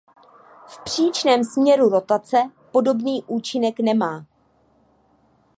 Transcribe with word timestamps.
V 0.67 0.83
příčném 0.83 1.43
směru 1.43 1.89
rotace 1.89 2.37
podobný 2.71 3.23
účinek 3.27 3.79
nemá. 3.79 4.25